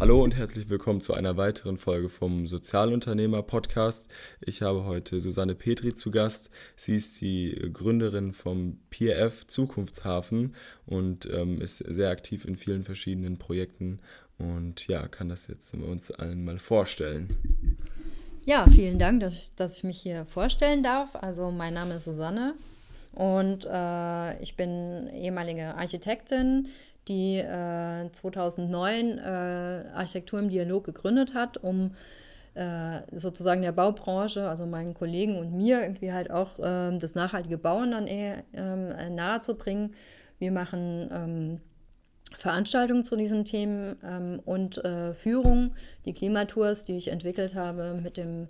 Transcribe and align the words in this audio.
Hallo 0.00 0.22
und 0.24 0.34
herzlich 0.34 0.70
willkommen 0.70 1.02
zu 1.02 1.12
einer 1.12 1.36
weiteren 1.36 1.76
Folge 1.76 2.08
vom 2.08 2.46
Sozialunternehmer 2.46 3.42
Podcast. 3.42 4.06
Ich 4.40 4.62
habe 4.62 4.86
heute 4.86 5.20
Susanne 5.20 5.54
Petri 5.54 5.92
zu 5.92 6.10
Gast. 6.10 6.48
Sie 6.74 6.96
ist 6.96 7.20
die 7.20 7.68
Gründerin 7.70 8.32
vom 8.32 8.78
PRF 8.88 9.46
Zukunftshafen 9.46 10.56
und 10.86 11.28
ähm, 11.30 11.60
ist 11.60 11.84
sehr 11.86 12.08
aktiv 12.08 12.46
in 12.46 12.56
vielen 12.56 12.82
verschiedenen 12.82 13.36
Projekten 13.36 14.00
und 14.38 14.88
ja, 14.88 15.06
kann 15.06 15.28
das 15.28 15.48
jetzt 15.48 15.74
uns 15.74 16.10
allen 16.10 16.46
mal 16.46 16.58
vorstellen. 16.58 17.36
Ja, 18.46 18.64
vielen 18.70 18.98
Dank, 18.98 19.20
dass 19.20 19.34
ich, 19.34 19.54
dass 19.54 19.76
ich 19.76 19.84
mich 19.84 20.00
hier 20.00 20.24
vorstellen 20.24 20.82
darf. 20.82 21.14
Also 21.14 21.50
mein 21.50 21.74
Name 21.74 21.96
ist 21.96 22.06
Susanne 22.06 22.54
und 23.12 23.66
äh, 23.70 24.42
ich 24.42 24.56
bin 24.56 25.10
ehemalige 25.12 25.74
Architektin, 25.74 26.68
die 27.08 27.38
äh, 27.38 28.10
2009 28.12 29.18
äh, 29.18 29.20
Architektur 29.94 30.38
im 30.38 30.48
Dialog 30.48 30.84
gegründet 30.84 31.34
hat, 31.34 31.56
um 31.56 31.92
äh, 32.54 33.00
sozusagen 33.12 33.62
der 33.62 33.72
Baubranche, 33.72 34.48
also 34.48 34.66
meinen 34.66 34.94
Kollegen 34.94 35.38
und 35.38 35.52
mir 35.52 35.82
irgendwie 35.82 36.12
halt 36.12 36.30
auch 36.30 36.58
ähm, 36.62 36.98
das 36.98 37.14
nachhaltige 37.14 37.58
Bauen 37.58 37.92
dann 37.92 38.06
eher 38.06 38.42
ähm, 38.52 38.88
nahe 39.14 39.40
zu 39.40 39.56
bringen. 39.56 39.94
Wir 40.38 40.52
machen 40.52 41.10
ähm, 41.12 41.60
Veranstaltungen 42.36 43.04
zu 43.04 43.16
diesen 43.16 43.44
Themen 43.44 43.96
ähm, 44.04 44.40
und 44.44 44.84
äh, 44.84 45.14
Führung, 45.14 45.74
die 46.04 46.12
Klimatours, 46.12 46.84
die 46.84 46.96
ich 46.96 47.08
entwickelt 47.08 47.54
habe 47.54 47.98
mit 48.02 48.16
dem 48.16 48.46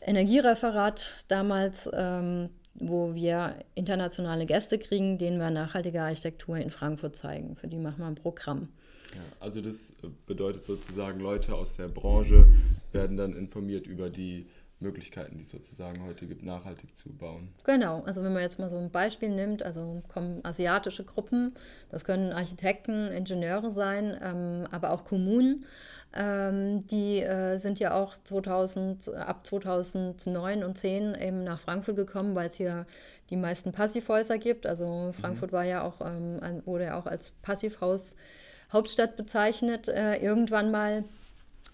Energiereferat 0.00 1.24
damals, 1.28 1.88
ähm, 1.92 2.50
wo 2.78 3.14
wir 3.14 3.56
internationale 3.74 4.46
Gäste 4.46 4.78
kriegen, 4.78 5.18
denen 5.18 5.38
wir 5.38 5.50
nachhaltige 5.50 6.02
Architektur 6.02 6.56
in 6.56 6.70
Frankfurt 6.70 7.16
zeigen. 7.16 7.56
Für 7.56 7.68
die 7.68 7.78
machen 7.78 7.98
wir 7.98 8.06
ein 8.06 8.14
Programm. 8.14 8.68
Ja, 9.14 9.20
also 9.40 9.60
das 9.60 9.94
bedeutet 10.26 10.64
sozusagen, 10.64 11.20
Leute 11.20 11.54
aus 11.54 11.76
der 11.76 11.88
Branche 11.88 12.46
werden 12.92 13.16
dann 13.16 13.34
informiert 13.34 13.86
über 13.86 14.10
die 14.10 14.46
Möglichkeiten, 14.78 15.36
die 15.36 15.42
es 15.42 15.50
sozusagen 15.50 16.04
heute 16.04 16.26
gibt, 16.26 16.42
nachhaltig 16.42 16.96
zu 16.96 17.10
bauen. 17.10 17.48
Genau, 17.64 18.02
also 18.04 18.22
wenn 18.22 18.32
man 18.32 18.42
jetzt 18.42 18.58
mal 18.58 18.68
so 18.68 18.76
ein 18.76 18.90
Beispiel 18.90 19.30
nimmt, 19.30 19.62
also 19.62 20.02
kommen 20.08 20.44
asiatische 20.44 21.04
Gruppen, 21.04 21.54
das 21.90 22.04
können 22.04 22.32
Architekten, 22.32 23.08
Ingenieure 23.08 23.70
sein, 23.70 24.16
ähm, 24.22 24.66
aber 24.70 24.90
auch 24.90 25.04
Kommunen. 25.04 25.64
Ähm, 26.14 26.86
die 26.86 27.20
äh, 27.22 27.58
sind 27.58 27.78
ja 27.78 27.94
auch 27.94 28.16
2000, 28.24 29.14
ab 29.14 29.46
2009 29.46 30.62
und 30.62 30.78
10 30.78 31.14
eben 31.14 31.44
nach 31.44 31.60
Frankfurt 31.60 31.96
gekommen, 31.96 32.34
weil 32.34 32.48
es 32.48 32.54
hier 32.54 32.86
die 33.30 33.36
meisten 33.36 33.72
Passivhäuser 33.72 34.38
gibt. 34.38 34.66
Also 34.66 35.12
Frankfurt 35.20 35.52
mhm. 35.52 35.56
war 35.56 35.64
ja 35.64 35.82
auch, 35.82 36.00
ähm, 36.00 36.40
wurde 36.64 36.84
ja 36.84 36.98
auch 36.98 37.06
als 37.06 37.32
Passivhaus 37.42 38.14
Hauptstadt 38.72 39.16
bezeichnet, 39.16 39.88
äh, 39.88 40.16
irgendwann 40.16 40.70
mal 40.70 41.04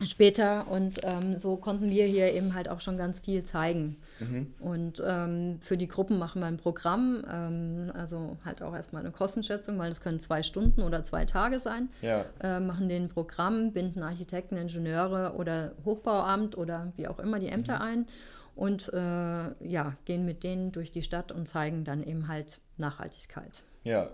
später 0.01 0.67
und 0.69 1.01
ähm, 1.05 1.39
so 1.39 1.57
konnten 1.57 1.89
wir 1.89 2.07
hier 2.07 2.33
eben 2.33 2.55
halt 2.55 2.69
auch 2.69 2.81
schon 2.81 2.97
ganz 2.97 3.21
viel 3.21 3.45
zeigen. 3.45 3.97
Mhm. 4.21 4.55
Und 4.59 5.03
ähm, 5.07 5.59
für 5.61 5.77
die 5.77 5.87
Gruppen 5.87 6.19
machen 6.19 6.41
wir 6.41 6.47
ein 6.47 6.57
Programm, 6.57 7.25
ähm, 7.31 7.93
also 7.95 8.37
halt 8.45 8.63
auch 8.63 8.75
erstmal 8.75 9.03
eine 9.03 9.13
Kostenschätzung, 9.13 9.79
weil 9.79 9.91
es 9.91 10.01
können 10.01 10.19
zwei 10.19 10.43
Stunden 10.43 10.83
oder 10.83 11.05
zwei 11.05 11.25
Tage 11.25 11.59
sein. 11.59 11.89
Ja. 12.01 12.25
Äh, 12.43 12.61
machen 12.61 12.89
den 12.89 13.09
Programm, 13.09 13.73
binden 13.73 14.03
Architekten, 14.03 14.57
Ingenieure 14.57 15.35
oder 15.37 15.73
Hochbauamt 15.85 16.57
oder 16.57 16.93
wie 16.97 17.07
auch 17.09 17.19
immer 17.19 17.39
die 17.39 17.49
Ämter 17.49 17.77
mhm. 17.77 17.83
ein 17.83 18.07
und 18.55 18.93
äh, 18.93 18.97
ja, 18.97 19.97
gehen 20.05 20.25
mit 20.25 20.43
denen 20.43 20.73
durch 20.73 20.91
die 20.91 21.03
Stadt 21.03 21.33
und 21.33 21.47
zeigen 21.47 21.85
dann 21.85 22.03
eben 22.03 22.29
halt 22.29 22.61
Nachhaltigkeit. 22.77 23.63
Ja, 23.85 24.11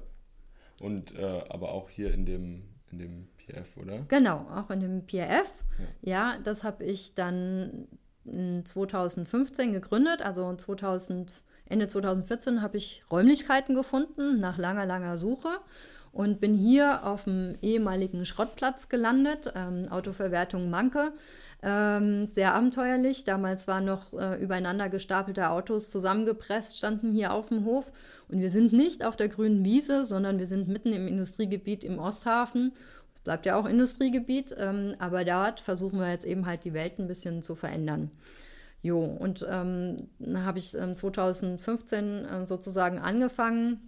und 0.80 1.16
äh, 1.18 1.42
aber 1.48 1.72
auch 1.72 1.90
hier 1.90 2.12
in 2.12 2.24
dem, 2.24 2.62
in 2.92 2.98
dem 2.98 3.28
PRF, 3.48 3.77
oder? 3.77 4.04
Genau, 4.08 4.46
auch 4.54 4.70
in 4.70 4.80
dem 4.80 5.06
PRF. 5.06 5.50
Ja, 6.02 6.32
ja 6.32 6.36
das 6.42 6.64
habe 6.64 6.84
ich 6.84 7.14
dann 7.14 7.88
2015 8.64 9.72
gegründet, 9.72 10.22
also 10.22 10.54
2000, 10.54 11.42
Ende 11.66 11.88
2014 11.88 12.62
habe 12.62 12.76
ich 12.76 13.03
Räumlichkeiten 13.10 13.75
gefunden 13.75 14.41
nach 14.41 14.59
langer, 14.59 14.86
langer 14.86 15.19
Suche 15.19 15.48
und 16.12 16.41
bin 16.41 16.54
hier 16.54 17.06
auf 17.06 17.25
dem 17.25 17.56
ehemaligen 17.62 18.25
Schrottplatz 18.25 18.88
gelandet, 18.88 19.53
ähm, 19.54 19.86
Autoverwertung 19.91 20.70
Manke. 20.70 21.12
Ähm, 21.60 22.28
sehr 22.34 22.54
abenteuerlich. 22.54 23.25
Damals 23.25 23.66
waren 23.66 23.84
noch 23.84 24.12
äh, 24.12 24.41
übereinander 24.41 24.88
gestapelte 24.88 25.50
Autos 25.50 25.91
zusammengepresst, 25.91 26.78
standen 26.78 27.10
hier 27.10 27.32
auf 27.32 27.48
dem 27.48 27.65
Hof. 27.65 27.84
Und 28.28 28.41
wir 28.41 28.50
sind 28.50 28.72
nicht 28.72 29.04
auf 29.04 29.16
der 29.16 29.28
grünen 29.28 29.65
Wiese, 29.65 30.06
sondern 30.06 30.38
wir 30.38 30.47
sind 30.47 30.69
mitten 30.69 30.92
im 30.92 31.09
Industriegebiet 31.09 31.82
im 31.82 31.98
Osthafen 31.98 32.72
bleibt 33.24 33.46
ja 33.46 33.56
auch 33.56 33.66
Industriegebiet, 33.66 34.54
ähm, 34.58 34.94
aber 34.98 35.24
dort 35.24 35.60
versuchen 35.60 35.98
wir 35.98 36.10
jetzt 36.10 36.24
eben 36.24 36.46
halt 36.46 36.64
die 36.64 36.74
Welt 36.74 36.98
ein 36.98 37.08
bisschen 37.08 37.42
zu 37.42 37.54
verändern. 37.54 38.10
Jo, 38.80 39.00
und 39.04 39.44
ähm, 39.48 40.08
habe 40.34 40.58
ich 40.58 40.74
ähm, 40.74 40.94
2015 40.94 42.24
äh, 42.24 42.46
sozusagen 42.46 42.98
angefangen, 42.98 43.80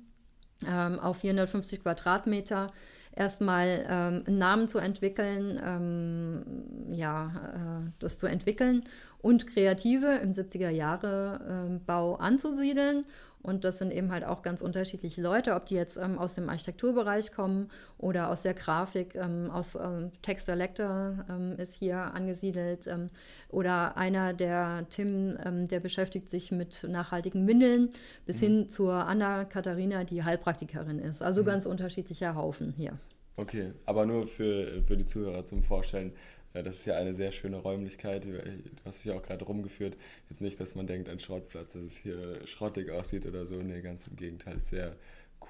ähm, 0.67 0.99
auf 0.99 1.19
450 1.19 1.83
Quadratmeter 1.83 2.73
erstmal 3.15 3.87
ähm, 3.89 4.25
einen 4.27 4.39
Namen 4.39 4.69
zu 4.69 4.79
entwickeln, 4.79 5.61
ähm, 5.65 6.43
ja, 6.91 7.85
äh, 7.87 7.91
das 7.99 8.19
zu 8.19 8.27
entwickeln 8.27 8.85
und 9.23 9.47
Kreative 9.47 10.21
im 10.23 10.33
70er 10.33 10.71
Jahre 10.71 11.69
äh, 11.69 11.79
Bau 11.87 12.17
anzusiedeln 12.17 13.05
und 13.43 13.65
das 13.65 13.79
sind 13.79 13.91
eben 13.93 14.13
halt 14.13 14.25
auch 14.25 14.43
ganz 14.43 14.61
unterschiedliche 14.61 15.23
Leute, 15.23 15.55
ob 15.55 15.67
die 15.67 15.75
jetzt 15.75 15.97
ähm, 15.97 16.19
aus 16.19 16.35
dem 16.35 16.49
Architekturbereich 16.49 17.33
kommen 17.33 17.71
oder 17.97 18.29
aus 18.29 18.43
der 18.43 18.55
Grafik, 18.55 19.15
ähm, 19.15 19.51
aus 19.51 19.77
ähm, 19.77 20.13
Text 20.21 20.47
Selector 20.47 21.25
ähm, 21.29 21.57
ist 21.57 21.73
hier 21.73 21.97
angesiedelt. 21.97 22.87
Ähm, 22.87 23.09
oder 23.49 23.97
einer, 23.97 24.35
der 24.35 24.87
Tim, 24.91 25.39
ähm, 25.45 25.69
der 25.69 25.81
beschäftigt 25.81 26.29
sich 26.29 26.53
mit 26.53 26.85
nachhaltigen 26.87 27.47
Windeln, 27.47 27.91
bis 28.27 28.37
mhm. 28.37 28.41
hin 28.41 28.69
zur 28.69 28.93
Anna 28.93 29.47
Katharina, 29.47 30.05
die 30.05 30.23
Heilpraktikerin 30.23 30.99
ist. 30.99 31.23
Also 31.23 31.41
mhm. 31.43 31.47
ganz 31.47 31.67
unterschiedlicher 31.67 32.35
Haufen 32.35 32.75
hier. 32.77 32.93
Okay, 33.37 33.73
aber 33.87 34.05
nur 34.05 34.27
für, 34.27 34.83
für 34.87 34.99
die 34.99 35.07
Zuhörer 35.07 35.47
zum 35.47 35.63
Vorstellen. 35.63 36.13
Ja, 36.55 36.63
das 36.63 36.79
ist 36.79 36.87
ja 36.87 36.97
eine 36.97 37.15
sehr 37.15 37.31
schöne 37.31 37.57
Räumlichkeit. 37.57 38.25
Du 38.25 38.41
hast 38.85 39.05
mich 39.05 39.15
auch 39.15 39.23
gerade 39.23 39.45
rumgeführt. 39.45 39.97
Jetzt 40.29 40.41
nicht, 40.41 40.59
dass 40.59 40.75
man 40.75 40.87
denkt 40.87 41.09
an 41.09 41.21
Schrottplatz, 41.21 41.75
dass 41.75 41.85
es 41.85 41.97
hier 41.97 42.45
schrottig 42.47 42.91
aussieht 42.91 43.25
oder 43.27 43.47
so. 43.47 43.57
Nee, 43.57 43.81
ganz 43.83 44.09
im 44.09 44.17
Gegenteil. 44.17 44.57
Ist 44.57 44.71
sehr 44.71 44.97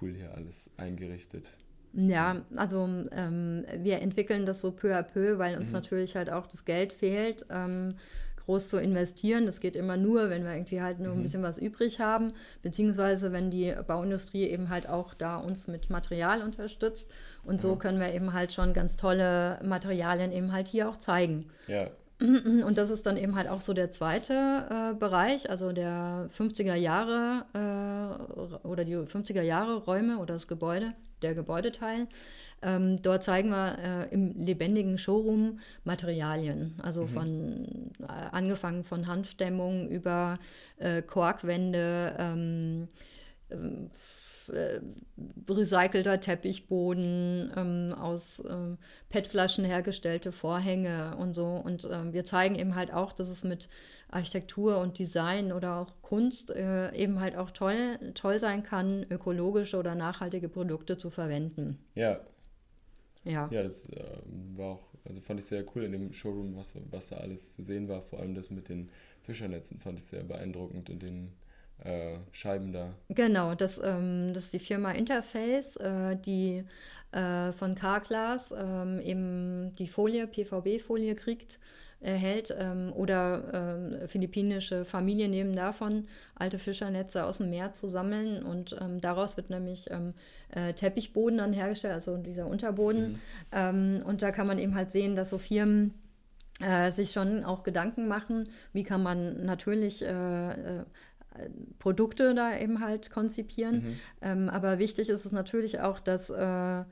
cool 0.00 0.12
hier 0.14 0.34
alles 0.34 0.70
eingerichtet. 0.76 1.52
Ja, 1.92 2.44
also 2.54 2.88
ähm, 3.10 3.64
wir 3.78 4.00
entwickeln 4.00 4.46
das 4.46 4.60
so 4.60 4.70
peu 4.70 4.94
à 4.94 5.02
peu, 5.02 5.38
weil 5.38 5.56
uns 5.56 5.70
mhm. 5.70 5.76
natürlich 5.76 6.14
halt 6.14 6.30
auch 6.30 6.46
das 6.46 6.64
Geld 6.64 6.92
fehlt. 6.92 7.46
Ähm, 7.50 7.94
groß 8.50 8.68
zu 8.68 8.78
investieren. 8.78 9.46
Das 9.46 9.60
geht 9.60 9.76
immer 9.76 9.96
nur, 9.96 10.28
wenn 10.28 10.44
wir 10.44 10.52
irgendwie 10.52 10.82
halt 10.82 10.98
nur 10.98 11.12
ein 11.12 11.18
mhm. 11.18 11.22
bisschen 11.22 11.44
was 11.44 11.56
übrig 11.56 12.00
haben, 12.00 12.32
beziehungsweise 12.62 13.30
wenn 13.30 13.52
die 13.52 13.72
Bauindustrie 13.86 14.48
eben 14.48 14.70
halt 14.70 14.88
auch 14.88 15.14
da 15.14 15.36
uns 15.36 15.68
mit 15.68 15.88
Material 15.88 16.42
unterstützt. 16.42 17.12
Und 17.44 17.62
so 17.62 17.76
können 17.76 18.00
wir 18.00 18.12
eben 18.12 18.32
halt 18.32 18.52
schon 18.52 18.72
ganz 18.72 18.96
tolle 18.96 19.60
Materialien 19.62 20.32
eben 20.32 20.52
halt 20.52 20.66
hier 20.66 20.88
auch 20.88 20.96
zeigen. 20.96 21.46
Ja. 21.68 21.86
Und 22.20 22.76
das 22.76 22.90
ist 22.90 23.06
dann 23.06 23.16
eben 23.16 23.36
halt 23.36 23.48
auch 23.48 23.60
so 23.60 23.72
der 23.72 23.92
zweite 23.92 24.34
äh, 24.68 24.94
Bereich, 24.94 25.48
also 25.48 25.72
der 25.72 26.28
50er 26.36 26.74
Jahre 26.74 27.44
äh, 27.54 28.66
oder 28.66 28.84
die 28.84 28.96
50er 28.96 29.42
Jahre 29.42 29.76
Räume 29.76 30.18
oder 30.18 30.34
das 30.34 30.48
Gebäude, 30.48 30.92
der 31.22 31.34
Gebäudeteil. 31.34 32.08
Ähm, 32.62 33.00
dort 33.02 33.24
zeigen 33.24 33.50
wir 33.50 33.78
äh, 33.78 34.14
im 34.14 34.34
lebendigen 34.34 34.98
Showroom 34.98 35.60
Materialien, 35.84 36.74
also 36.82 37.06
mhm. 37.06 37.08
von 37.08 37.92
äh, 38.00 38.06
angefangen 38.32 38.84
von 38.84 39.06
Hanfdämmung 39.06 39.88
über 39.88 40.36
äh, 40.78 41.00
Korkwände, 41.00 42.14
ähm, 42.18 42.88
äh, 44.52 44.80
recycelter 45.48 46.20
Teppichboden, 46.20 47.52
ähm, 47.56 47.94
aus 47.98 48.40
äh, 48.40 48.76
PET-Flaschen 49.08 49.64
hergestellte 49.64 50.32
Vorhänge 50.32 51.16
und 51.18 51.34
so. 51.34 51.46
Und 51.46 51.84
äh, 51.84 52.12
wir 52.12 52.24
zeigen 52.24 52.56
eben 52.56 52.74
halt 52.74 52.92
auch, 52.92 53.12
dass 53.12 53.28
es 53.28 53.44
mit 53.44 53.68
Architektur 54.10 54.78
und 54.78 54.98
Design 54.98 55.52
oder 55.52 55.76
auch 55.76 55.92
Kunst 56.02 56.50
äh, 56.50 56.92
eben 56.94 57.20
halt 57.20 57.36
auch 57.36 57.52
toll, 57.52 57.98
toll 58.14 58.40
sein 58.40 58.64
kann, 58.64 59.06
ökologische 59.08 59.78
oder 59.78 59.94
nachhaltige 59.94 60.48
Produkte 60.48 60.98
zu 60.98 61.10
verwenden. 61.10 61.78
Ja, 61.94 62.18
ja. 63.24 63.48
Ja, 63.50 63.62
das 63.62 63.86
äh, 63.90 64.04
war 64.56 64.72
auch, 64.72 64.88
also 65.04 65.20
fand 65.20 65.40
ich 65.40 65.46
sehr 65.46 65.64
cool 65.74 65.84
in 65.84 65.92
dem 65.92 66.12
Showroom, 66.12 66.56
was, 66.56 66.74
was 66.90 67.08
da 67.08 67.16
alles 67.16 67.52
zu 67.52 67.62
sehen 67.62 67.88
war. 67.88 68.02
Vor 68.02 68.20
allem 68.20 68.34
das 68.34 68.50
mit 68.50 68.68
den 68.68 68.90
Fischernetzen 69.22 69.78
fand 69.78 69.98
ich 69.98 70.04
sehr 70.06 70.22
beeindruckend 70.22 70.90
und 70.90 71.02
den 71.02 71.32
äh, 71.84 72.16
Scheiben 72.32 72.72
da. 72.72 72.94
Genau, 73.08 73.54
das, 73.54 73.80
ähm, 73.82 74.32
das 74.34 74.44
ist 74.44 74.52
die 74.52 74.58
Firma 74.58 74.92
Interface, 74.92 75.76
äh, 75.76 76.16
die 76.16 76.64
äh, 77.12 77.52
von 77.52 77.74
Carglass 77.74 78.52
ähm, 78.56 79.00
eben 79.00 79.74
die 79.76 79.88
Folie, 79.88 80.26
PVB-Folie 80.26 81.14
kriegt 81.14 81.58
erhält 82.00 82.54
ähm, 82.58 82.92
oder 82.94 84.00
äh, 84.02 84.08
philippinische 84.08 84.84
Familien 84.84 85.30
nehmen 85.30 85.54
davon, 85.54 86.08
alte 86.34 86.58
Fischernetze 86.58 87.24
aus 87.24 87.38
dem 87.38 87.50
Meer 87.50 87.74
zu 87.74 87.88
sammeln 87.88 88.42
und 88.42 88.76
ähm, 88.80 89.00
daraus 89.00 89.36
wird 89.36 89.50
nämlich 89.50 89.90
ähm, 89.90 90.14
äh, 90.48 90.72
Teppichboden 90.72 91.38
dann 91.38 91.52
hergestellt, 91.52 91.94
also 91.94 92.16
dieser 92.16 92.46
Unterboden. 92.46 93.12
Mhm. 93.12 93.18
Ähm, 93.52 94.02
und 94.04 94.22
da 94.22 94.30
kann 94.30 94.46
man 94.46 94.58
eben 94.58 94.74
halt 94.74 94.92
sehen, 94.92 95.14
dass 95.14 95.30
so 95.30 95.38
Firmen 95.38 95.94
äh, 96.60 96.90
sich 96.90 97.12
schon 97.12 97.44
auch 97.44 97.62
Gedanken 97.62 98.08
machen, 98.08 98.48
wie 98.72 98.84
kann 98.84 99.02
man 99.02 99.44
natürlich 99.44 100.02
äh, 100.02 100.50
äh, 100.50 100.84
Produkte 101.78 102.34
da 102.34 102.56
eben 102.58 102.80
halt 102.80 103.10
konzipieren. 103.10 103.74
Mhm. 103.74 104.00
Ähm, 104.22 104.48
aber 104.48 104.78
wichtig 104.78 105.08
ist 105.08 105.24
es 105.24 105.32
natürlich 105.32 105.80
auch, 105.80 106.00
dass 106.00 106.30
äh, 106.30 106.84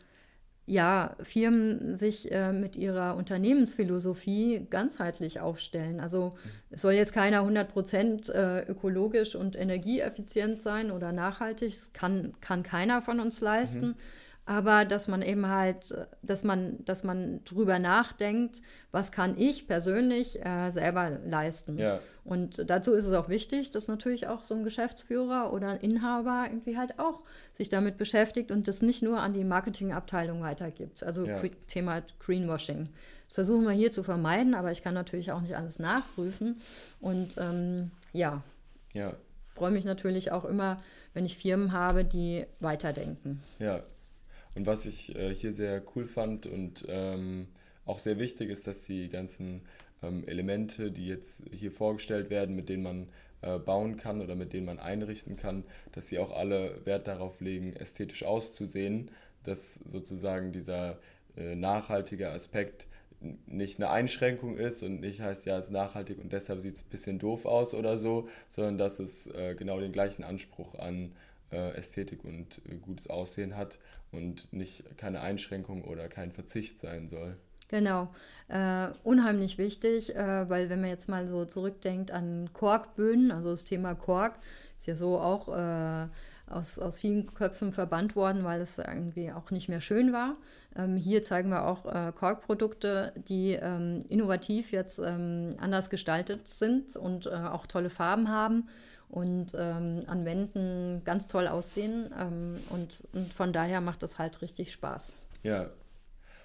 ja, 0.68 1.16
Firmen 1.22 1.96
sich 1.96 2.30
äh, 2.30 2.52
mit 2.52 2.76
ihrer 2.76 3.16
Unternehmensphilosophie 3.16 4.66
ganzheitlich 4.68 5.40
aufstellen. 5.40 5.98
Also 5.98 6.26
mhm. 6.26 6.50
es 6.70 6.82
soll 6.82 6.92
jetzt 6.92 7.14
keiner 7.14 7.42
100% 7.42 8.30
äh, 8.30 8.70
ökologisch 8.70 9.34
und 9.34 9.56
energieeffizient 9.56 10.62
sein 10.62 10.90
oder 10.90 11.12
nachhaltig, 11.12 11.72
das 11.72 11.92
kann, 11.92 12.34
kann 12.40 12.62
keiner 12.62 13.00
von 13.02 13.18
uns 13.18 13.40
leisten. 13.40 13.88
Mhm 13.88 13.94
aber 14.48 14.86
dass 14.86 15.08
man 15.08 15.20
eben 15.20 15.46
halt, 15.46 15.94
dass 16.22 16.42
man, 16.42 16.82
dass 16.86 17.04
man 17.04 17.44
drüber 17.44 17.78
nachdenkt, 17.78 18.62
was 18.90 19.12
kann 19.12 19.36
ich 19.36 19.66
persönlich 19.66 20.42
äh, 20.42 20.70
selber 20.70 21.10
leisten. 21.26 21.76
Ja. 21.76 22.00
Und 22.24 22.64
dazu 22.70 22.94
ist 22.94 23.04
es 23.04 23.12
auch 23.12 23.28
wichtig, 23.28 23.72
dass 23.72 23.88
natürlich 23.88 24.26
auch 24.26 24.44
so 24.44 24.54
ein 24.54 24.64
Geschäftsführer 24.64 25.52
oder 25.52 25.68
ein 25.68 25.80
Inhaber 25.80 26.46
irgendwie 26.46 26.78
halt 26.78 26.98
auch 26.98 27.24
sich 27.52 27.68
damit 27.68 27.98
beschäftigt 27.98 28.50
und 28.50 28.68
das 28.68 28.80
nicht 28.80 29.02
nur 29.02 29.20
an 29.20 29.34
die 29.34 29.44
Marketingabteilung 29.44 30.40
weitergibt. 30.40 31.02
Also 31.02 31.26
ja. 31.26 31.38
Thema 31.66 32.00
Greenwashing. 32.18 32.88
Das 33.26 33.34
versuchen 33.34 33.64
wir 33.64 33.72
hier 33.72 33.90
zu 33.90 34.02
vermeiden, 34.02 34.54
aber 34.54 34.72
ich 34.72 34.82
kann 34.82 34.94
natürlich 34.94 35.30
auch 35.30 35.42
nicht 35.42 35.58
alles 35.58 35.78
nachprüfen. 35.78 36.62
Und 37.00 37.36
ähm, 37.36 37.90
ja, 38.14 38.42
ja. 38.94 39.12
freue 39.52 39.72
mich 39.72 39.84
natürlich 39.84 40.32
auch 40.32 40.46
immer, 40.46 40.80
wenn 41.12 41.26
ich 41.26 41.36
Firmen 41.36 41.74
habe, 41.74 42.06
die 42.06 42.46
weiterdenken. 42.60 43.42
Ja, 43.58 43.82
und 44.58 44.66
was 44.66 44.86
ich 44.86 45.14
äh, 45.14 45.32
hier 45.32 45.52
sehr 45.52 45.80
cool 45.94 46.06
fand 46.06 46.46
und 46.46 46.84
ähm, 46.88 47.46
auch 47.86 48.00
sehr 48.00 48.18
wichtig 48.18 48.50
ist, 48.50 48.66
dass 48.66 48.82
die 48.84 49.08
ganzen 49.08 49.62
ähm, 50.02 50.26
Elemente, 50.26 50.90
die 50.90 51.06
jetzt 51.06 51.44
hier 51.52 51.70
vorgestellt 51.70 52.28
werden, 52.28 52.56
mit 52.56 52.68
denen 52.68 52.82
man 52.82 53.08
äh, 53.40 53.60
bauen 53.60 53.96
kann 53.96 54.20
oder 54.20 54.34
mit 54.34 54.52
denen 54.52 54.66
man 54.66 54.80
einrichten 54.80 55.36
kann, 55.36 55.62
dass 55.92 56.08
sie 56.08 56.18
auch 56.18 56.32
alle 56.32 56.84
Wert 56.84 57.06
darauf 57.06 57.40
legen, 57.40 57.72
ästhetisch 57.72 58.24
auszusehen, 58.24 59.12
dass 59.44 59.76
sozusagen 59.86 60.50
dieser 60.50 60.98
äh, 61.36 61.54
nachhaltige 61.54 62.30
Aspekt 62.30 62.88
nicht 63.46 63.78
eine 63.78 63.90
Einschränkung 63.90 64.56
ist 64.56 64.82
und 64.82 65.00
nicht 65.00 65.20
heißt, 65.20 65.46
ja, 65.46 65.56
es 65.56 65.66
ist 65.66 65.70
nachhaltig 65.70 66.18
und 66.18 66.32
deshalb 66.32 66.60
sieht 66.60 66.74
es 66.74 66.82
ein 66.82 66.90
bisschen 66.90 67.20
doof 67.20 67.46
aus 67.46 67.74
oder 67.74 67.96
so, 67.96 68.28
sondern 68.48 68.76
dass 68.76 68.98
es 68.98 69.28
äh, 69.28 69.54
genau 69.56 69.78
den 69.78 69.92
gleichen 69.92 70.24
Anspruch 70.24 70.74
an 70.74 71.12
Ästhetik 71.56 72.24
und 72.24 72.60
äh, 72.68 72.76
gutes 72.76 73.08
Aussehen 73.08 73.56
hat 73.56 73.78
und 74.12 74.52
nicht 74.52 74.84
keine 74.96 75.20
Einschränkung 75.20 75.84
oder 75.84 76.08
kein 76.08 76.32
Verzicht 76.32 76.80
sein 76.80 77.08
soll. 77.08 77.36
Genau, 77.68 78.08
äh, 78.48 78.88
unheimlich 79.04 79.58
wichtig, 79.58 80.16
äh, 80.16 80.48
weil 80.48 80.70
wenn 80.70 80.80
man 80.80 80.88
jetzt 80.88 81.08
mal 81.08 81.28
so 81.28 81.44
zurückdenkt 81.44 82.10
an 82.10 82.50
Korkböden, 82.54 83.30
also 83.30 83.50
das 83.50 83.64
Thema 83.64 83.94
Kork 83.94 84.38
ist 84.78 84.86
ja 84.86 84.96
so 84.96 85.18
auch 85.18 85.48
äh, 85.48 86.06
aus, 86.50 86.78
aus 86.78 86.98
vielen 86.98 87.34
Köpfen 87.34 87.72
verbannt 87.72 88.16
worden, 88.16 88.42
weil 88.44 88.62
es 88.62 88.78
irgendwie 88.78 89.32
auch 89.32 89.50
nicht 89.50 89.68
mehr 89.68 89.82
schön 89.82 90.14
war. 90.14 90.36
Ähm, 90.76 90.96
hier 90.96 91.22
zeigen 91.22 91.50
wir 91.50 91.66
auch 91.66 91.84
äh, 91.84 92.12
Korkprodukte, 92.12 93.12
die 93.28 93.52
ähm, 93.52 94.04
innovativ 94.08 94.72
jetzt 94.72 94.98
ähm, 94.98 95.50
anders 95.60 95.90
gestaltet 95.90 96.48
sind 96.48 96.96
und 96.96 97.26
äh, 97.26 97.30
auch 97.30 97.66
tolle 97.66 97.90
Farben 97.90 98.30
haben 98.30 98.68
und 99.08 99.54
ähm, 99.54 100.00
an 100.06 100.24
Wänden 100.24 101.02
ganz 101.04 101.26
toll 101.26 101.48
aussehen. 101.48 102.10
Ähm, 102.18 102.56
und, 102.70 103.06
und 103.12 103.32
von 103.32 103.52
daher 103.52 103.80
macht 103.80 104.02
das 104.02 104.18
halt 104.18 104.42
richtig 104.42 104.72
Spaß. 104.72 105.12
Ja, 105.42 105.70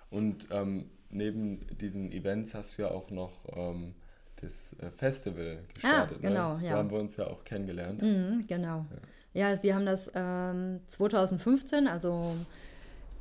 und 0.09 0.47
ähm, 0.51 0.85
neben 1.09 1.65
diesen 1.77 2.11
Events 2.11 2.53
hast 2.53 2.77
du 2.77 2.83
ja 2.83 2.91
auch 2.91 3.09
noch 3.09 3.31
ähm, 3.55 3.95
das 4.41 4.73
äh, 4.79 4.91
Festival 4.91 5.59
gestartet. 5.73 6.17
Ah, 6.19 6.27
genau, 6.27 6.53
ne? 6.55 6.61
So 6.61 6.67
ja. 6.67 6.73
haben 6.77 6.91
wir 6.91 6.99
uns 6.99 7.15
ja 7.17 7.27
auch 7.27 7.43
kennengelernt. 7.43 8.01
Mhm, 8.01 8.45
genau. 8.47 8.85
Ja. 9.33 9.49
ja. 9.51 9.63
wir 9.63 9.75
haben 9.75 9.85
das 9.85 10.05
2015, 10.05 11.79
ähm, 11.79 11.87
also 11.87 12.35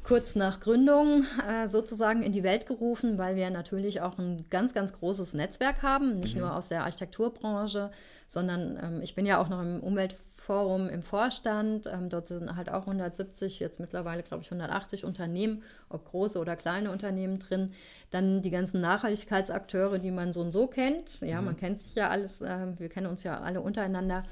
kurz 0.02 0.34
nach 0.34 0.60
Gründung 0.60 1.24
äh, 1.48 1.68
sozusagen 1.68 2.22
in 2.22 2.32
die 2.32 2.42
Welt 2.42 2.66
gerufen, 2.66 3.18
weil 3.18 3.36
wir 3.36 3.50
natürlich 3.50 4.00
auch 4.00 4.18
ein 4.18 4.44
ganz, 4.50 4.74
ganz 4.74 4.92
großes 4.92 5.34
Netzwerk 5.34 5.82
haben, 5.82 6.18
nicht 6.18 6.34
mhm. 6.34 6.42
nur 6.42 6.56
aus 6.56 6.68
der 6.68 6.84
Architekturbranche, 6.84 7.90
sondern 8.32 8.78
ähm, 8.82 9.02
ich 9.02 9.14
bin 9.14 9.26
ja 9.26 9.38
auch 9.38 9.50
noch 9.50 9.60
im 9.60 9.80
Umweltforum 9.80 10.88
im 10.88 11.02
Vorstand. 11.02 11.86
Ähm, 11.86 12.08
dort 12.08 12.28
sind 12.28 12.56
halt 12.56 12.70
auch 12.70 12.86
170, 12.86 13.60
jetzt 13.60 13.78
mittlerweile 13.78 14.22
glaube 14.22 14.42
ich 14.42 14.50
180 14.50 15.04
Unternehmen, 15.04 15.62
ob 15.90 16.10
große 16.10 16.38
oder 16.38 16.56
kleine 16.56 16.90
Unternehmen 16.90 17.38
drin. 17.38 17.74
Dann 18.10 18.40
die 18.40 18.50
ganzen 18.50 18.80
Nachhaltigkeitsakteure, 18.80 19.98
die 19.98 20.10
man 20.10 20.32
so 20.32 20.40
und 20.40 20.50
so 20.50 20.66
kennt. 20.66 21.20
Ja, 21.20 21.40
mhm. 21.40 21.46
man 21.46 21.56
kennt 21.58 21.80
sich 21.80 21.94
ja 21.94 22.08
alles, 22.08 22.40
äh, 22.40 22.68
wir 22.78 22.88
kennen 22.88 23.06
uns 23.06 23.22
ja 23.22 23.38
alle 23.38 23.60
untereinander 23.60 24.22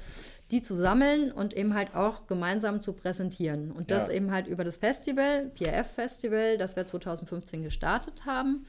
die 0.51 0.61
zu 0.61 0.75
sammeln 0.75 1.31
und 1.31 1.55
eben 1.55 1.73
halt 1.73 1.95
auch 1.95 2.27
gemeinsam 2.27 2.81
zu 2.81 2.93
präsentieren. 2.93 3.71
Und 3.71 3.89
das 3.89 4.09
ja. 4.09 4.15
eben 4.15 4.31
halt 4.31 4.47
über 4.47 4.63
das 4.63 4.77
Festival, 4.77 5.51
PRF 5.55 5.87
Festival, 5.87 6.57
das 6.57 6.75
wir 6.75 6.85
2015 6.85 7.63
gestartet 7.63 8.25
haben. 8.25 8.65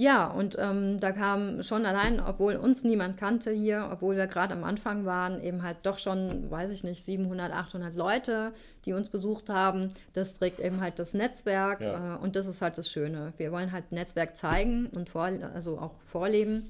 Ja, 0.00 0.28
und 0.28 0.56
ähm, 0.60 1.00
da 1.00 1.10
kam 1.10 1.64
schon 1.64 1.84
allein, 1.84 2.20
obwohl 2.20 2.54
uns 2.54 2.84
niemand 2.84 3.16
kannte 3.16 3.50
hier, 3.50 3.88
obwohl 3.92 4.14
wir 4.14 4.28
gerade 4.28 4.54
am 4.54 4.62
Anfang 4.62 5.04
waren, 5.06 5.42
eben 5.42 5.64
halt 5.64 5.78
doch 5.82 5.98
schon, 5.98 6.48
weiß 6.48 6.70
ich 6.70 6.84
nicht, 6.84 7.04
700, 7.04 7.52
800 7.52 7.96
Leute, 7.96 8.52
die 8.84 8.92
uns 8.92 9.08
besucht 9.08 9.48
haben. 9.48 9.88
Das 10.12 10.34
trägt 10.34 10.60
eben 10.60 10.80
halt 10.80 11.00
das 11.00 11.14
Netzwerk 11.14 11.80
ja. 11.80 12.14
äh, 12.14 12.18
und 12.18 12.36
das 12.36 12.46
ist 12.46 12.62
halt 12.62 12.78
das 12.78 12.88
Schöne. 12.88 13.32
Wir 13.38 13.50
wollen 13.50 13.72
halt 13.72 13.90
Netzwerk 13.90 14.36
zeigen 14.36 14.86
und 14.86 15.08
vor, 15.08 15.24
also 15.24 15.80
auch 15.80 15.96
vorleben. 16.04 16.62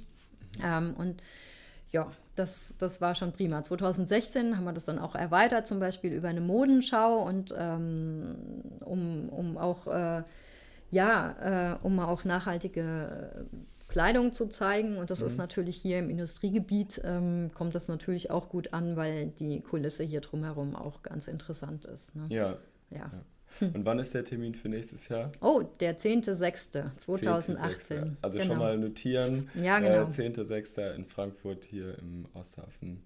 Ähm, 0.64 0.94
und 0.96 1.22
ja, 1.90 2.10
das, 2.36 2.74
das 2.78 3.00
war 3.00 3.14
schon 3.14 3.32
prima. 3.32 3.62
2016 3.64 4.56
haben 4.56 4.64
wir 4.64 4.72
das 4.72 4.84
dann 4.84 4.98
auch 4.98 5.14
erweitert, 5.14 5.66
zum 5.66 5.80
Beispiel 5.80 6.12
über 6.12 6.28
eine 6.28 6.40
Modenschau 6.40 7.22
und 7.26 7.54
ähm, 7.56 8.36
um, 8.84 9.28
um 9.30 9.56
auch 9.56 9.86
äh, 9.86 10.22
ja, 10.90 11.74
äh, 11.74 11.86
um 11.86 11.98
auch 12.00 12.24
nachhaltige 12.24 13.46
Kleidung 13.88 14.32
zu 14.32 14.46
zeigen. 14.46 14.96
Und 14.98 15.10
das 15.10 15.20
mhm. 15.20 15.26
ist 15.26 15.38
natürlich 15.38 15.76
hier 15.76 15.98
im 15.98 16.10
Industriegebiet, 16.10 17.00
ähm, 17.04 17.50
kommt 17.54 17.74
das 17.74 17.88
natürlich 17.88 18.30
auch 18.30 18.48
gut 18.48 18.72
an, 18.72 18.96
weil 18.96 19.28
die 19.28 19.60
Kulisse 19.60 20.04
hier 20.04 20.20
drumherum 20.20 20.76
auch 20.76 21.02
ganz 21.02 21.28
interessant 21.28 21.84
ist. 21.86 22.14
Ne? 22.14 22.26
Ja. 22.28 22.56
ja. 22.90 22.98
ja. 22.98 23.10
Und 23.60 23.84
wann 23.84 23.98
ist 23.98 24.14
der 24.14 24.24
Termin 24.24 24.54
für 24.54 24.68
nächstes 24.68 25.08
Jahr? 25.08 25.32
Oh, 25.40 25.62
der 25.80 25.98
10.06.2018. 25.98 27.78
10. 27.78 28.16
Also 28.22 28.38
genau. 28.38 28.50
schon 28.50 28.58
mal 28.58 28.78
notieren. 28.78 29.50
Ja, 29.54 29.78
genau. 29.78 30.02
Äh, 30.02 30.10
10.06. 30.10 30.94
in 30.94 31.04
Frankfurt 31.06 31.64
hier 31.64 31.98
im 31.98 32.26
Osthafen. 32.34 33.02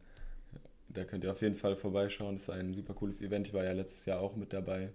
Da 0.88 1.04
könnt 1.04 1.24
ihr 1.24 1.32
auf 1.32 1.40
jeden 1.40 1.56
Fall 1.56 1.76
vorbeischauen. 1.76 2.34
Das 2.34 2.42
ist 2.42 2.50
ein 2.50 2.74
super 2.74 2.94
cooles 2.94 3.22
Event. 3.22 3.48
Ich 3.48 3.54
war 3.54 3.64
ja 3.64 3.72
letztes 3.72 4.04
Jahr 4.04 4.20
auch 4.20 4.36
mit 4.36 4.52
dabei. 4.52 4.90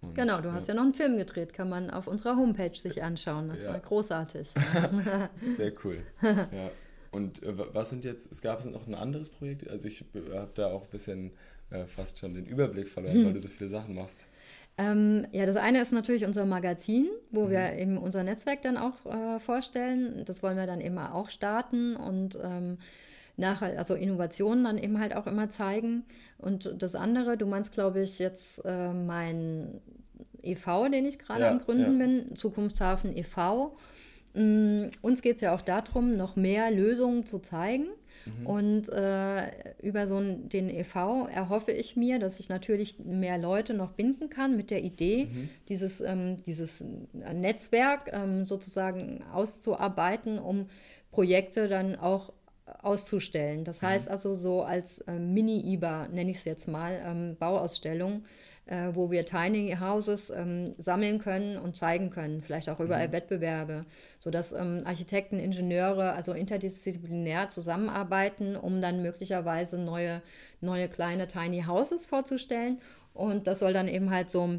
Und, 0.00 0.14
genau, 0.14 0.40
du 0.40 0.52
hast 0.52 0.68
ja. 0.68 0.74
ja 0.74 0.80
noch 0.80 0.84
einen 0.84 0.94
Film 0.94 1.16
gedreht, 1.16 1.52
kann 1.52 1.68
man 1.68 1.90
auf 1.90 2.06
unserer 2.06 2.36
Homepage 2.36 2.74
sich 2.74 3.02
anschauen. 3.02 3.48
Das 3.48 3.60
ja. 3.60 3.72
war 3.72 3.80
großartig. 3.80 4.48
Sehr 5.56 5.72
cool. 5.84 5.98
Ja. 6.22 6.70
Und 7.12 7.42
äh, 7.42 7.54
was 7.74 7.90
sind 7.90 8.04
jetzt, 8.04 8.30
es 8.30 8.42
gab 8.42 8.62
noch 8.66 8.86
ein 8.86 8.94
anderes 8.94 9.30
Projekt, 9.30 9.66
also 9.70 9.88
ich 9.88 10.04
habe 10.34 10.50
da 10.54 10.66
auch 10.66 10.82
ein 10.82 10.90
bisschen 10.90 11.30
äh, 11.70 11.86
fast 11.86 12.18
schon 12.18 12.34
den 12.34 12.44
Überblick 12.44 12.88
verloren, 12.88 13.14
hm. 13.14 13.26
weil 13.26 13.32
du 13.32 13.40
so 13.40 13.48
viele 13.48 13.70
Sachen 13.70 13.94
machst. 13.94 14.26
Ähm, 14.78 15.26
ja, 15.32 15.46
das 15.46 15.56
eine 15.56 15.80
ist 15.80 15.92
natürlich 15.92 16.26
unser 16.26 16.44
Magazin, 16.44 17.08
wo 17.30 17.46
mhm. 17.46 17.50
wir 17.50 17.72
eben 17.74 17.98
unser 17.98 18.22
Netzwerk 18.22 18.62
dann 18.62 18.76
auch 18.76 19.06
äh, 19.06 19.40
vorstellen. 19.40 20.22
Das 20.26 20.42
wollen 20.42 20.56
wir 20.56 20.66
dann 20.66 20.80
immer 20.80 21.14
auch 21.14 21.30
starten 21.30 21.96
und 21.96 22.38
ähm, 22.42 22.78
nachher, 23.36 23.78
also 23.78 23.94
Innovationen 23.94 24.64
dann 24.64 24.78
eben 24.78 25.00
halt 25.00 25.14
auch 25.14 25.26
immer 25.26 25.48
zeigen. 25.50 26.04
Und 26.38 26.74
das 26.78 26.94
andere, 26.94 27.36
du 27.36 27.46
meinst, 27.46 27.72
glaube 27.72 28.02
ich, 28.02 28.18
jetzt 28.18 28.62
äh, 28.64 28.92
mein 28.92 29.80
EV, 30.42 30.88
den 30.90 31.06
ich 31.06 31.18
gerade 31.18 31.42
ja, 31.42 31.50
am 31.50 31.58
Gründen 31.58 31.98
ja. 31.98 32.06
bin, 32.06 32.36
Zukunftshafen 32.36 33.16
e.V. 33.16 33.76
Mm, 34.34 34.84
uns 35.00 35.22
geht 35.22 35.36
es 35.36 35.42
ja 35.42 35.54
auch 35.54 35.62
darum, 35.62 36.16
noch 36.16 36.36
mehr 36.36 36.70
Lösungen 36.70 37.26
zu 37.26 37.38
zeigen. 37.38 37.86
Mhm. 38.26 38.46
Und 38.46 38.88
äh, 38.88 39.50
über 39.82 40.08
so 40.08 40.16
einen, 40.16 40.48
den 40.48 40.68
e.V. 40.68 41.26
erhoffe 41.26 41.72
ich 41.72 41.96
mir, 41.96 42.18
dass 42.18 42.40
ich 42.40 42.48
natürlich 42.48 42.98
mehr 42.98 43.38
Leute 43.38 43.74
noch 43.74 43.92
binden 43.92 44.28
kann 44.30 44.56
mit 44.56 44.70
der 44.70 44.82
Idee, 44.82 45.26
mhm. 45.26 45.48
dieses, 45.68 46.00
ähm, 46.00 46.36
dieses 46.44 46.84
Netzwerk 47.12 48.10
ähm, 48.12 48.44
sozusagen 48.44 49.24
auszuarbeiten, 49.32 50.38
um 50.38 50.66
Projekte 51.10 51.68
dann 51.68 51.96
auch 51.96 52.32
auszustellen. 52.82 53.64
Das 53.64 53.80
mhm. 53.82 53.86
heißt 53.86 54.08
also 54.08 54.34
so 54.34 54.62
als 54.62 55.00
äh, 55.02 55.18
Mini-IBA, 55.18 56.08
nenne 56.08 56.30
ich 56.30 56.38
es 56.38 56.44
jetzt 56.44 56.68
mal, 56.68 57.00
ähm, 57.04 57.36
Bauausstellung 57.38 58.24
äh, 58.66 58.88
wo 58.92 59.10
wir 59.10 59.24
Tiny 59.24 59.76
Houses 59.80 60.30
ähm, 60.30 60.74
sammeln 60.76 61.18
können 61.18 61.56
und 61.56 61.76
zeigen 61.76 62.10
können, 62.10 62.42
vielleicht 62.42 62.68
auch 62.68 62.80
über 62.80 62.98
mhm. 62.98 63.12
Wettbewerbe, 63.12 63.86
sodass 64.18 64.52
ähm, 64.52 64.82
Architekten, 64.84 65.38
Ingenieure 65.38 66.12
also 66.12 66.32
interdisziplinär 66.32 67.48
zusammenarbeiten, 67.48 68.56
um 68.56 68.80
dann 68.80 69.02
möglicherweise 69.02 69.78
neue, 69.78 70.20
neue 70.60 70.88
kleine 70.88 71.28
Tiny 71.28 71.62
Houses 71.62 72.06
vorzustellen 72.06 72.80
Und 73.14 73.46
das 73.46 73.60
soll 73.60 73.72
dann 73.72 73.88
eben 73.88 74.10
halt 74.10 74.30
so 74.30 74.58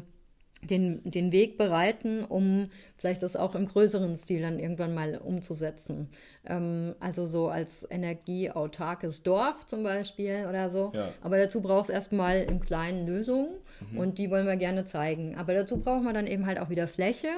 den, 0.62 1.02
den 1.04 1.32
Weg 1.32 1.56
bereiten, 1.56 2.24
um 2.24 2.70
vielleicht 2.96 3.22
das 3.22 3.36
auch 3.36 3.54
im 3.54 3.66
größeren 3.66 4.16
Stil 4.16 4.42
dann 4.42 4.58
irgendwann 4.58 4.94
mal 4.94 5.18
umzusetzen. 5.18 6.08
Ähm, 6.46 6.94
also 7.00 7.26
so 7.26 7.48
als 7.48 7.86
energieautarkes 7.90 9.22
Dorf 9.22 9.66
zum 9.66 9.82
Beispiel 9.82 10.46
oder 10.48 10.70
so. 10.70 10.92
Ja. 10.94 11.12
Aber 11.22 11.38
dazu 11.38 11.60
braucht 11.60 11.84
es 11.84 11.90
erstmal 11.90 12.42
im 12.42 12.60
Kleinen 12.60 13.06
Lösungen 13.06 13.50
mhm. 13.92 13.98
und 13.98 14.18
die 14.18 14.30
wollen 14.30 14.46
wir 14.46 14.56
gerne 14.56 14.84
zeigen. 14.84 15.36
Aber 15.36 15.54
dazu 15.54 15.80
braucht 15.80 16.02
man 16.02 16.14
dann 16.14 16.26
eben 16.26 16.46
halt 16.46 16.58
auch 16.58 16.70
wieder 16.70 16.88
Fläche 16.88 17.28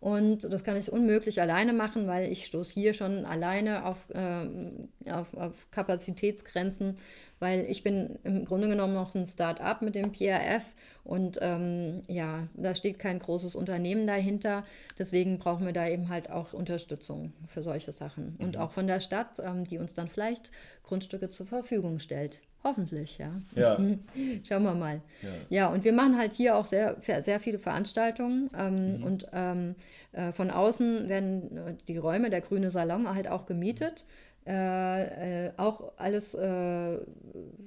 und 0.00 0.44
das 0.44 0.64
kann 0.64 0.76
ich 0.76 0.92
unmöglich 0.92 1.40
alleine 1.40 1.72
machen, 1.72 2.06
weil 2.06 2.30
ich 2.30 2.44
stoße 2.44 2.74
hier 2.74 2.92
schon 2.92 3.24
alleine 3.24 3.86
auf, 3.86 3.96
äh, 4.10 5.10
auf, 5.10 5.32
auf 5.34 5.70
Kapazitätsgrenzen 5.70 6.98
weil 7.44 7.66
ich 7.68 7.82
bin 7.82 8.18
im 8.24 8.46
Grunde 8.46 8.68
genommen 8.68 8.94
noch 8.94 9.14
ein 9.14 9.26
Start-up 9.26 9.82
mit 9.82 9.94
dem 9.94 10.12
PRF 10.12 10.62
und 11.04 11.38
ähm, 11.42 12.02
ja, 12.08 12.48
da 12.54 12.74
steht 12.74 12.98
kein 12.98 13.18
großes 13.18 13.54
Unternehmen 13.54 14.06
dahinter. 14.06 14.64
Deswegen 14.98 15.38
brauchen 15.38 15.66
wir 15.66 15.74
da 15.74 15.86
eben 15.86 16.08
halt 16.08 16.30
auch 16.30 16.54
Unterstützung 16.54 17.34
für 17.46 17.62
solche 17.62 17.92
Sachen. 17.92 18.36
Und 18.38 18.56
mhm. 18.56 18.62
auch 18.62 18.72
von 18.72 18.86
der 18.86 19.00
Stadt, 19.00 19.38
ähm, 19.40 19.64
die 19.64 19.76
uns 19.76 19.92
dann 19.92 20.08
vielleicht 20.08 20.50
Grundstücke 20.84 21.28
zur 21.28 21.44
Verfügung 21.44 21.98
stellt. 21.98 22.40
Hoffentlich, 22.62 23.18
ja. 23.18 23.30
Ja. 23.54 23.76
Schauen 24.48 24.62
wir 24.62 24.74
mal. 24.74 25.02
Ja. 25.20 25.28
ja. 25.50 25.68
und 25.68 25.84
wir 25.84 25.92
machen 25.92 26.16
halt 26.16 26.32
hier 26.32 26.56
auch 26.56 26.64
sehr, 26.64 26.96
sehr 27.02 27.38
viele 27.38 27.58
Veranstaltungen. 27.58 28.48
Ähm, 28.58 28.96
mhm. 28.96 29.04
Und 29.04 29.26
ähm, 29.34 29.74
äh, 30.12 30.32
von 30.32 30.50
außen 30.50 31.10
werden 31.10 31.56
äh, 31.58 31.74
die 31.86 31.98
Räume, 31.98 32.30
der 32.30 32.40
grüne 32.40 32.70
Salon, 32.70 33.14
halt 33.14 33.28
auch 33.28 33.44
gemietet. 33.44 34.06
Mhm. 34.06 34.24
Äh, 34.46 35.46
äh, 35.46 35.52
auch 35.56 35.92
alles 35.96 36.34
äh, 36.34 36.98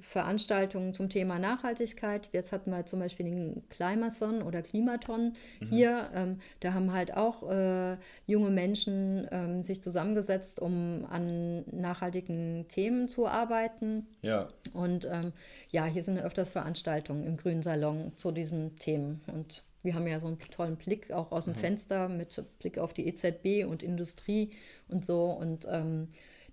Veranstaltungen 0.00 0.94
zum 0.94 1.08
Thema 1.08 1.40
Nachhaltigkeit. 1.40 2.28
Jetzt 2.32 2.52
hatten 2.52 2.70
wir 2.70 2.86
zum 2.86 3.00
Beispiel 3.00 3.26
den 3.26 3.64
Climathon 3.68 4.42
oder 4.42 4.62
Klimaton 4.62 5.32
mhm. 5.60 5.66
hier. 5.66 6.08
Ähm, 6.14 6.38
da 6.60 6.74
haben 6.74 6.92
halt 6.92 7.16
auch 7.16 7.50
äh, 7.50 7.96
junge 8.26 8.50
Menschen 8.50 9.26
ähm, 9.32 9.64
sich 9.64 9.82
zusammengesetzt, 9.82 10.60
um 10.60 11.04
an 11.10 11.64
nachhaltigen 11.72 12.68
Themen 12.68 13.08
zu 13.08 13.26
arbeiten. 13.26 14.06
Ja. 14.22 14.46
Und 14.72 15.04
ähm, 15.10 15.32
ja, 15.70 15.84
hier 15.86 16.04
sind 16.04 16.20
öfters 16.20 16.50
Veranstaltungen 16.50 17.26
im 17.26 17.36
Grünen 17.36 17.64
Salon 17.64 18.12
zu 18.14 18.30
diesen 18.30 18.76
Themen. 18.76 19.20
Und 19.32 19.64
wir 19.82 19.96
haben 19.96 20.06
ja 20.06 20.20
so 20.20 20.28
einen 20.28 20.38
tollen 20.38 20.76
Blick 20.76 21.10
auch 21.10 21.32
aus 21.32 21.46
dem 21.46 21.54
mhm. 21.54 21.58
Fenster 21.58 22.08
mit 22.08 22.40
Blick 22.60 22.78
auf 22.78 22.92
die 22.92 23.08
EZB 23.08 23.68
und 23.68 23.82
Industrie 23.82 24.52
und 24.86 25.04
so. 25.04 25.24
Und 25.24 25.66
ähm, 25.68 26.06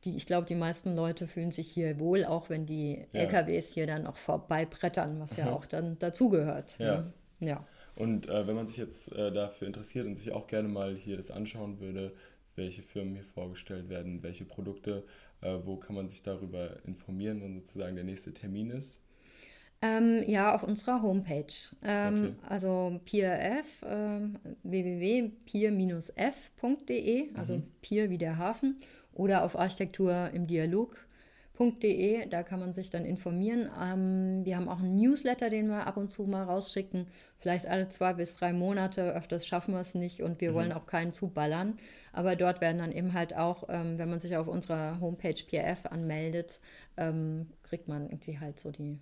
die, 0.05 0.15
ich 0.15 0.25
glaube, 0.25 0.47
die 0.47 0.55
meisten 0.55 0.95
Leute 0.95 1.27
fühlen 1.27 1.51
sich 1.51 1.69
hier 1.69 1.99
wohl, 1.99 2.23
auch 2.25 2.49
wenn 2.49 2.65
die 2.65 3.05
ja. 3.11 3.21
LKWs 3.21 3.69
hier 3.69 3.87
dann 3.87 4.03
noch 4.03 4.17
vorbeibrettern, 4.17 5.19
was 5.19 5.35
ja 5.35 5.51
auch 5.51 5.65
dann 5.65 5.97
dazugehört. 5.99 6.77
Ja. 6.77 7.01
Ne? 7.01 7.13
ja. 7.39 7.67
Und 7.95 8.29
äh, 8.29 8.47
wenn 8.47 8.55
man 8.55 8.67
sich 8.67 8.77
jetzt 8.77 9.11
äh, 9.13 9.31
dafür 9.31 9.67
interessiert 9.67 10.05
und 10.05 10.15
sich 10.15 10.31
auch 10.31 10.47
gerne 10.47 10.67
mal 10.67 10.95
hier 10.95 11.17
das 11.17 11.31
anschauen 11.31 11.79
würde, 11.79 12.13
welche 12.55 12.81
Firmen 12.81 13.15
hier 13.15 13.23
vorgestellt 13.23 13.89
werden, 13.89 14.21
welche 14.23 14.45
Produkte, 14.45 15.03
äh, 15.41 15.57
wo 15.63 15.77
kann 15.77 15.95
man 15.95 16.07
sich 16.07 16.21
darüber 16.21 16.77
informieren, 16.85 17.41
wenn 17.41 17.55
sozusagen 17.55 17.95
der 17.95 18.05
nächste 18.05 18.33
Termin 18.33 18.69
ist? 18.69 19.01
Ähm, 19.81 20.23
ja, 20.25 20.55
auf 20.55 20.63
unserer 20.63 21.01
Homepage. 21.01 21.53
Ähm, 21.83 22.23
okay. 22.23 22.47
Also 22.47 23.01
PeerF, 23.05 23.81
äh, 23.83 24.21
www.peer-f.de, 24.63 25.33
also 27.35 27.57
mhm. 27.57 27.63
Peer 27.81 28.09
wie 28.09 28.17
der 28.17 28.37
Hafen 28.37 28.79
oder 29.15 29.43
auf 29.43 29.57
Architektur 29.57 30.29
im 30.33 30.45
Dialog.de, 30.45 32.27
da 32.27 32.43
kann 32.43 32.59
man 32.59 32.73
sich 32.73 32.91
dann 32.91 33.05
informieren. 33.05 33.69
Ähm, 33.81 34.45
wir 34.45 34.57
haben 34.57 34.69
auch 34.69 34.79
einen 34.79 34.97
Newsletter, 34.97 35.49
den 35.49 35.67
wir 35.67 35.87
ab 35.87 35.97
und 35.97 36.11
zu 36.11 36.23
mal 36.25 36.43
rausschicken, 36.43 37.07
vielleicht 37.39 37.65
alle 37.65 37.89
zwei 37.89 38.13
bis 38.13 38.35
drei 38.35 38.53
Monate, 38.53 39.13
öfters 39.13 39.47
schaffen 39.47 39.73
wir 39.73 39.81
es 39.81 39.95
nicht 39.95 40.21
und 40.21 40.41
wir 40.41 40.51
mhm. 40.51 40.55
wollen 40.55 40.73
auch 40.73 40.85
keinen 40.85 41.13
zuballern. 41.13 41.77
Aber 42.13 42.35
dort 42.35 42.61
werden 42.61 42.77
dann 42.77 42.91
eben 42.91 43.13
halt 43.13 43.35
auch, 43.35 43.63
ähm, 43.69 43.97
wenn 43.97 44.09
man 44.09 44.19
sich 44.19 44.37
auf 44.37 44.47
unserer 44.47 44.99
Homepage 44.99 45.43
PRF 45.49 45.85
anmeldet, 45.87 46.59
ähm, 46.97 47.47
kriegt 47.63 47.87
man 47.87 48.05
irgendwie 48.05 48.39
halt 48.39 48.59
so 48.59 48.71
die, 48.71 48.99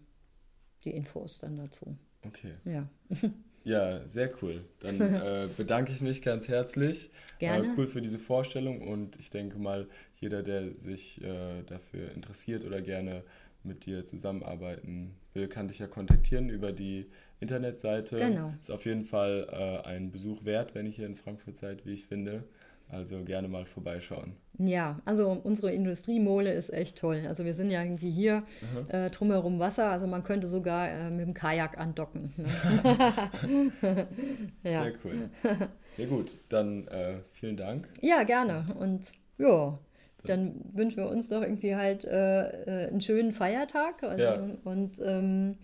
die 0.84 0.91
Infos 0.91 1.39
dann 1.39 1.58
dazu. 1.58 1.98
Okay. 2.25 2.53
Ja. 2.65 2.88
Ja, 3.63 4.05
sehr 4.08 4.29
cool. 4.41 4.63
Dann 4.79 5.00
äh, 5.01 5.48
bedanke 5.55 5.91
ich 5.91 6.01
mich 6.01 6.22
ganz 6.22 6.48
herzlich. 6.48 7.10
Gerne. 7.39 7.65
Äh, 7.65 7.70
cool 7.77 7.88
für 7.88 8.01
diese 8.01 8.20
Vorstellung 8.20 8.82
und 8.82 9.17
ich 9.17 9.29
denke 9.29 9.58
mal, 9.58 9.88
jeder, 10.20 10.43
der 10.43 10.74
sich 10.74 11.24
äh, 11.24 11.63
dafür 11.65 12.12
interessiert 12.13 12.65
oder 12.65 12.82
gerne 12.82 13.24
mit 13.63 13.86
dir 13.86 14.05
zusammenarbeiten 14.05 15.15
will, 15.34 15.48
kann 15.48 15.70
dich 15.70 15.79
ja 15.79 15.88
kontaktieren 15.88 16.50
über 16.50 16.72
die 16.72 17.05
Internetseite. 17.39 18.20
Genau. 18.20 18.53
Ist 18.60 18.72
auf 18.72 18.86
jeden 18.86 19.05
Fall 19.05 19.48
äh, 19.51 19.88
ein 19.88 20.12
Besuch 20.12 20.43
wert, 20.46 20.75
wenn 20.75 20.86
ihr 20.86 20.91
hier 20.91 21.05
in 21.05 21.15
Frankfurt 21.15 21.58
seid, 21.58 21.86
wie 21.86 21.93
ich 21.93 22.05
finde. 22.05 22.43
Also 22.94 23.24
gerne 23.24 23.48
mal 23.48 23.66
vorbeischauen. 23.66 24.36
Ja, 24.60 25.00
also 25.04 25.30
unsere 25.44 25.74
Industriemole 25.74 26.54
ist 26.54 26.72
echt 26.72 27.00
toll. 27.00 27.24
Also 27.28 27.44
wir 27.44 27.56
sind 27.56 27.72
ja 27.72 27.82
irgendwie 27.82 28.12
hier 28.12 28.44
äh, 28.88 29.10
drumherum 29.10 29.58
Wasser, 29.60 29.90
also 29.90 30.06
man 30.06 30.24
könnte 30.24 30.48
sogar 30.48 30.90
äh, 30.90 31.10
mit 31.10 31.26
dem 31.26 31.34
Kajak 31.34 31.80
andocken. 31.80 32.34
Ne? 32.38 33.72
ja. 34.64 34.84
Sehr 34.84 34.94
cool. 35.04 35.30
Ja 35.98 36.06
gut, 36.06 36.38
dann 36.50 36.88
äh, 36.88 37.16
vielen 37.32 37.58
Dank. 37.58 37.90
Ja, 38.02 38.24
gerne. 38.24 38.68
Und 38.80 39.12
ja, 39.40 39.80
dann 40.26 40.62
wünschen 40.74 40.98
wir 40.98 41.10
uns 41.10 41.30
doch 41.30 41.42
irgendwie 41.42 41.76
halt 41.76 42.06
äh, 42.06 42.86
äh, 42.86 42.88
einen 42.90 43.02
schönen 43.02 43.34
Feiertag. 43.34 44.04
Also, 44.04 44.24
ja. 44.24 44.48
Und 44.64 45.00
ähm, 45.04 45.58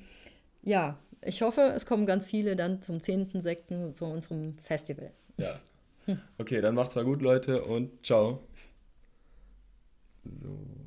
ja, 0.63 0.97
ich 1.21 1.41
hoffe, 1.43 1.73
es 1.75 1.85
kommen 1.85 2.05
ganz 2.05 2.27
viele 2.27 2.55
dann 2.55 2.81
zum 2.81 2.97
10.6. 2.97 3.91
zu 3.93 4.05
unserem 4.05 4.57
Festival. 4.63 5.11
Ja. 5.37 5.53
Okay, 6.37 6.61
dann 6.61 6.75
macht's 6.75 6.95
mal 6.95 7.03
gut, 7.05 7.21
Leute, 7.21 7.63
und 7.63 8.05
ciao. 8.05 8.39
So. 10.41 10.78